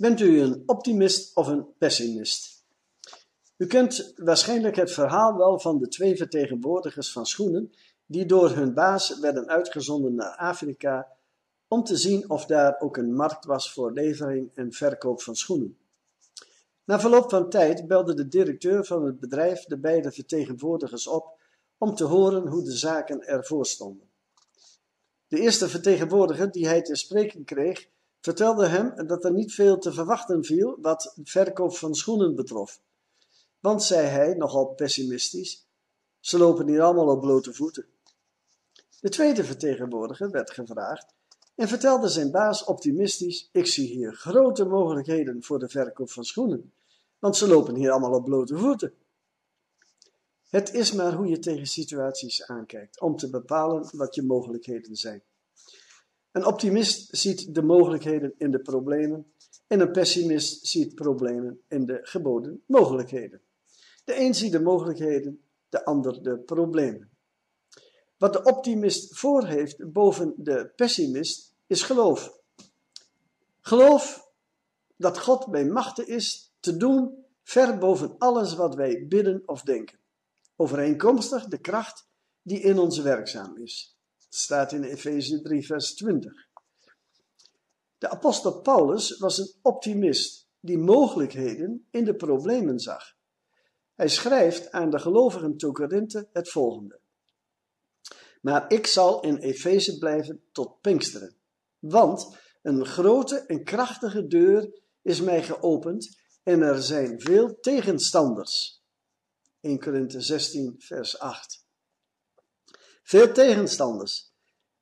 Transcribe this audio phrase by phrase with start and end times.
[0.00, 2.64] Bent u een optimist of een pessimist?
[3.56, 7.72] U kent waarschijnlijk het verhaal wel van de twee vertegenwoordigers van schoenen
[8.06, 11.08] die door hun baas werden uitgezonden naar Afrika
[11.68, 15.78] om te zien of daar ook een markt was voor levering en verkoop van schoenen.
[16.84, 21.40] Na verloop van tijd belde de directeur van het bedrijf de beide vertegenwoordigers op
[21.78, 24.10] om te horen hoe de zaken ervoor stonden.
[25.28, 27.88] De eerste vertegenwoordiger die hij te spreken kreeg,
[28.20, 32.80] vertelde hem dat er niet veel te verwachten viel wat verkoop van schoenen betrof.
[33.60, 35.66] Want, zei hij, nogal pessimistisch,
[36.20, 37.86] ze lopen hier allemaal op blote voeten.
[39.00, 41.14] De tweede vertegenwoordiger werd gevraagd
[41.54, 46.72] en vertelde zijn baas optimistisch: Ik zie hier grote mogelijkheden voor de verkoop van schoenen,
[47.18, 48.94] want ze lopen hier allemaal op blote voeten.
[50.48, 55.22] Het is maar hoe je tegen situaties aankijkt om te bepalen wat je mogelijkheden zijn.
[56.32, 59.32] Een optimist ziet de mogelijkheden in de problemen
[59.66, 63.40] en een pessimist ziet problemen in de geboden mogelijkheden.
[64.04, 67.10] De een ziet de mogelijkheden, de ander de problemen.
[68.18, 72.38] Wat de optimist voor heeft boven de pessimist is geloof.
[73.60, 74.28] Geloof
[74.96, 79.98] dat God bij machten is te doen ver boven alles wat wij bidden of denken.
[80.56, 82.08] Overeenkomstig de kracht
[82.42, 83.99] die in ons werkzaam is.
[84.32, 86.32] Staat in Efeze 3, vers 20.
[87.98, 93.14] De apostel Paulus was een optimist die mogelijkheden in de problemen zag.
[93.94, 97.00] Hij schrijft aan de gelovigen te Korinthe het volgende.
[98.40, 101.36] Maar ik zal in Efeze blijven tot Pinksteren.
[101.78, 108.82] Want een grote en krachtige deur is mij geopend en er zijn veel tegenstanders.
[109.60, 111.64] 1 Korinthe 16, vers 8.
[113.02, 114.29] Veel tegenstanders.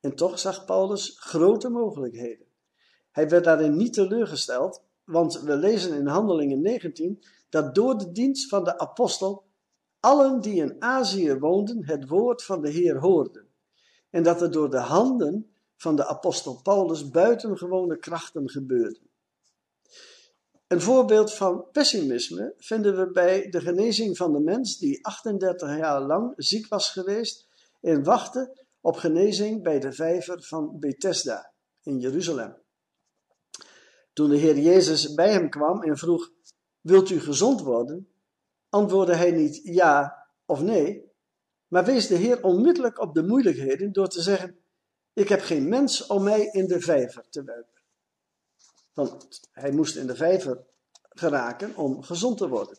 [0.00, 2.46] En toch zag Paulus grote mogelijkheden.
[3.10, 8.48] Hij werd daarin niet teleurgesteld, want we lezen in Handelingen 19 dat door de dienst
[8.48, 9.44] van de apostel
[10.00, 13.48] allen die in Azië woonden het woord van de Heer hoorden.
[14.10, 19.10] En dat er door de handen van de apostel Paulus buitengewone krachten gebeurden.
[20.66, 26.02] Een voorbeeld van pessimisme vinden we bij de genezing van de mens die 38 jaar
[26.02, 27.48] lang ziek was geweest
[27.80, 31.52] en wachtte op genezing bij de vijver van Bethesda
[31.82, 32.56] in Jeruzalem.
[34.12, 36.30] Toen de Heer Jezus bij hem kwam en vroeg:
[36.80, 38.08] Wilt u gezond worden?
[38.68, 41.12] antwoordde hij niet ja of nee,
[41.66, 44.58] maar wees de Heer onmiddellijk op de moeilijkheden door te zeggen:
[45.12, 47.82] Ik heb geen mens om mij in de vijver te werpen.
[48.92, 50.64] Want hij moest in de vijver
[51.08, 52.78] geraken om gezond te worden.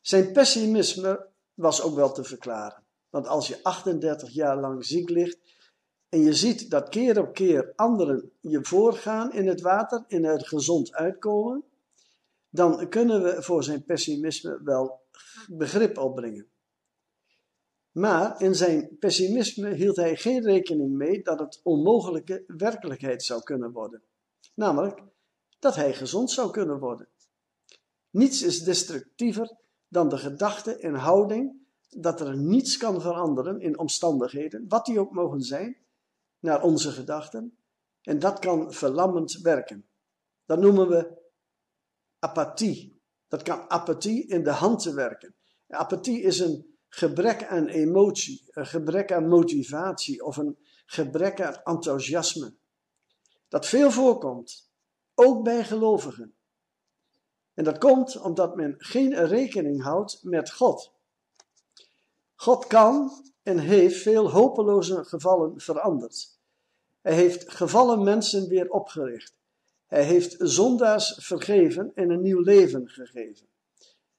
[0.00, 2.88] Zijn pessimisme was ook wel te verklaren.
[3.10, 5.38] Want als je 38 jaar lang ziek ligt
[6.08, 10.46] en je ziet dat keer op keer anderen je voorgaan in het water en er
[10.46, 11.64] gezond uitkomen,
[12.50, 15.00] dan kunnen we voor zijn pessimisme wel
[15.48, 16.48] begrip opbrengen.
[17.90, 23.72] Maar in zijn pessimisme hield hij geen rekening mee dat het onmogelijke werkelijkheid zou kunnen
[23.72, 24.02] worden.
[24.54, 25.02] Namelijk
[25.58, 27.08] dat hij gezond zou kunnen worden.
[28.10, 29.56] Niets is destructiever
[29.88, 31.59] dan de gedachte en houding
[31.96, 35.76] dat er niets kan veranderen in omstandigheden, wat die ook mogen zijn,
[36.38, 37.58] naar onze gedachten.
[38.02, 39.88] En dat kan verlammend werken.
[40.44, 41.18] Dat noemen we
[42.18, 43.00] apathie.
[43.28, 45.34] Dat kan apathie in de hand werken.
[45.68, 52.54] Apathie is een gebrek aan emotie, een gebrek aan motivatie of een gebrek aan enthousiasme.
[53.48, 54.70] Dat veel voorkomt,
[55.14, 56.34] ook bij gelovigen.
[57.54, 60.99] En dat komt omdat men geen rekening houdt met God.
[62.40, 63.10] God kan
[63.42, 66.38] en heeft veel hopeloze gevallen veranderd.
[67.00, 69.34] Hij heeft gevallen mensen weer opgericht.
[69.86, 73.46] Hij heeft zondaars vergeven en een nieuw leven gegeven.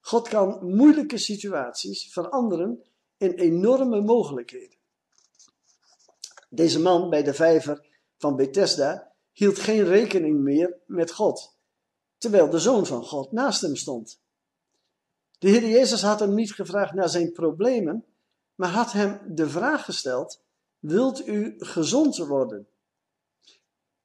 [0.00, 2.82] God kan moeilijke situaties veranderen
[3.16, 4.78] in enorme mogelijkheden.
[6.48, 11.56] Deze man bij de vijver van Bethesda hield geen rekening meer met God,
[12.16, 14.20] terwijl de zoon van God naast hem stond.
[15.38, 18.04] De Heer Jezus had hem niet gevraagd naar zijn problemen,
[18.54, 20.42] maar had hem de vraag gesteld:
[20.78, 22.68] Wilt u gezond worden?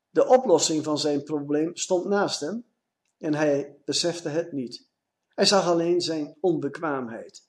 [0.10, 2.66] De oplossing van zijn probleem stond naast hem
[3.18, 4.88] en hij besefte het niet.
[5.28, 7.48] Hij zag alleen zijn onbekwaamheid.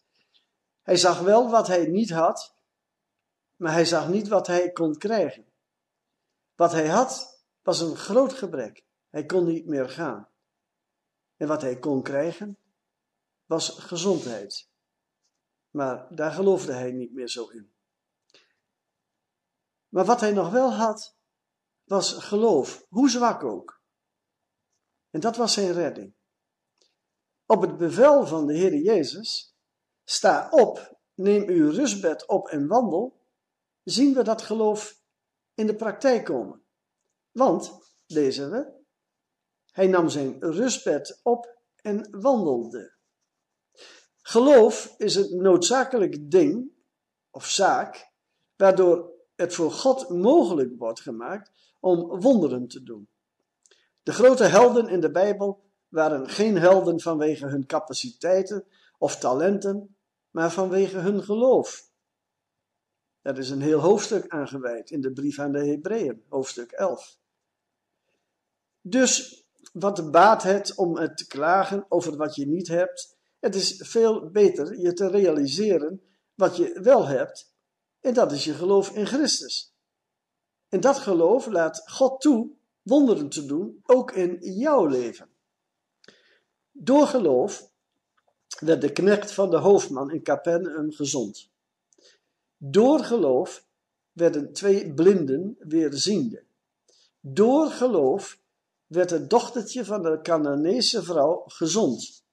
[0.83, 2.55] Hij zag wel wat hij niet had,
[3.57, 5.45] maar hij zag niet wat hij kon krijgen.
[6.55, 8.85] Wat hij had was een groot gebrek.
[9.11, 10.29] Hij kon niet meer gaan.
[11.37, 12.59] En wat hij kon krijgen
[13.47, 14.71] was gezondheid.
[15.71, 17.75] Maar daar geloofde hij niet meer zo in.
[19.89, 21.17] Maar wat hij nog wel had,
[21.85, 23.83] was geloof, hoe zwak ook.
[25.11, 26.15] En dat was zijn redding.
[27.47, 29.57] Op het bevel van de Heer Jezus,
[30.05, 33.27] sta op, neem uw rustbed op en wandel,
[33.83, 35.01] zien we dat geloof
[35.55, 36.65] in de praktijk komen.
[37.31, 38.83] Want, lezen we,
[39.71, 42.94] hij nam zijn rustbed op en wandelde.
[44.27, 46.71] Geloof is een noodzakelijk ding
[47.31, 48.11] of zaak
[48.57, 51.51] waardoor het voor God mogelijk wordt gemaakt
[51.81, 53.09] om wonderen te doen.
[54.03, 58.65] De grote helden in de Bijbel waren geen helden vanwege hun capaciteiten
[58.99, 59.97] of talenten,
[60.31, 61.91] maar vanwege hun geloof.
[63.23, 67.19] Er is een heel hoofdstuk aangeweid in de brief aan de Hebreeën, hoofdstuk 11.
[68.81, 73.14] Dus wat baat het om het te klagen over wat je niet hebt?
[73.45, 76.03] Het is veel beter je te realiseren
[76.35, 77.53] wat je wel hebt,
[78.01, 79.75] en dat is je geloof in Christus.
[80.69, 82.51] En dat geloof laat God toe
[82.83, 85.29] wonderen te doen, ook in jouw leven.
[86.73, 87.71] Door geloof
[88.59, 91.51] werd de knecht van de hoofdman in Capernaum gezond.
[92.57, 93.67] Door geloof
[94.13, 96.43] werden twee blinden weer ziende.
[97.21, 98.39] Door geloof
[98.87, 102.24] werd het dochtertje van de Canaanese vrouw gezond.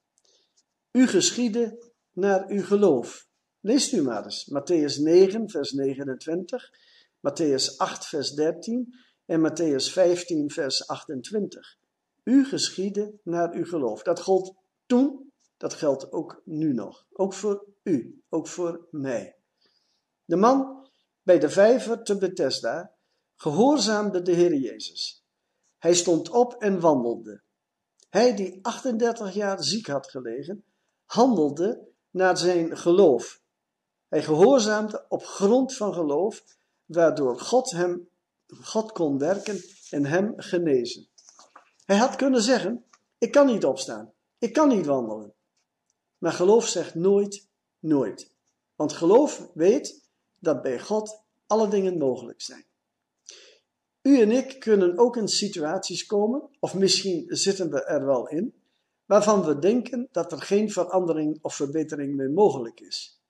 [0.91, 3.27] U geschiedde naar uw geloof.
[3.59, 4.49] Leest u maar eens.
[4.49, 6.71] Matthäus 9, vers 29,
[7.19, 8.93] Matthäus 8, vers 13
[9.25, 11.77] en Matthäus 15, vers 28.
[12.23, 14.03] U geschiedde naar uw geloof.
[14.03, 14.55] Dat gold
[14.85, 17.05] toen, dat geldt ook nu nog.
[17.11, 19.35] Ook voor u, ook voor mij.
[20.25, 20.89] De man
[21.23, 22.95] bij de vijver te Bethesda
[23.35, 25.25] gehoorzaamde de Heer Jezus.
[25.77, 27.41] Hij stond op en wandelde.
[28.09, 30.63] Hij die 38 jaar ziek had gelegen,
[31.11, 33.41] handelde naar zijn geloof.
[34.07, 36.43] Hij gehoorzaamde op grond van geloof,
[36.85, 38.09] waardoor God hem
[38.61, 41.07] God kon werken en hem genezen.
[41.85, 42.85] Hij had kunnen zeggen:
[43.17, 45.33] Ik kan niet opstaan, ik kan niet wandelen.
[46.17, 47.47] Maar geloof zegt nooit,
[47.79, 48.31] nooit.
[48.75, 50.09] Want geloof weet
[50.39, 52.65] dat bij God alle dingen mogelijk zijn.
[54.01, 58.60] U en ik kunnen ook in situaties komen, of misschien zitten we er wel in,
[59.11, 63.21] waarvan we denken dat er geen verandering of verbetering meer mogelijk is.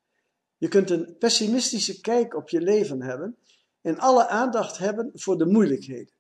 [0.57, 3.37] Je kunt een pessimistische kijk op je leven hebben
[3.81, 6.13] en alle aandacht hebben voor de moeilijkheden.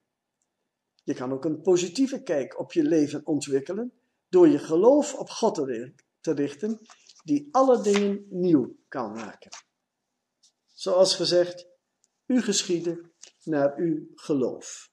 [1.03, 3.91] Je kan ook een positieve kijk op je leven ontwikkelen
[4.29, 5.55] door je geloof op God
[6.21, 6.79] te richten,
[7.23, 9.51] die alle dingen nieuw kan maken.
[10.73, 11.67] Zoals gezegd,
[12.25, 13.11] u geschieden
[13.43, 14.89] naar uw geloof.